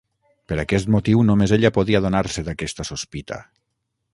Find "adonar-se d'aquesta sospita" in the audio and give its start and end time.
2.03-3.39